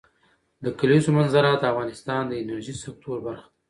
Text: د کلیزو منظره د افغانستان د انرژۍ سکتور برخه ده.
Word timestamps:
د 0.63 0.65
کلیزو 0.79 1.09
منظره 1.17 1.49
د 1.55 1.63
افغانستان 1.73 2.21
د 2.27 2.33
انرژۍ 2.41 2.75
سکتور 2.83 3.17
برخه 3.27 3.45
ده. 3.49 3.53